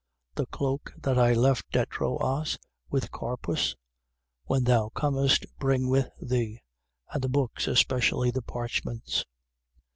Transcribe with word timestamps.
4:13. 0.35 0.35
The 0.37 0.45
cloak 0.47 0.93
that 0.97 1.19
I 1.19 1.33
left 1.33 1.75
at 1.75 1.91
Troas, 1.91 2.57
with 2.89 3.11
Carpus, 3.11 3.75
when 4.45 4.63
thou 4.63 4.89
comest, 4.89 5.45
bring 5.59 5.89
with 5.89 6.09
thee: 6.19 6.59
and 7.13 7.21
the 7.23 7.29
books, 7.29 7.67
especially 7.67 8.31
the 8.31 8.41
parchments. 8.41 9.25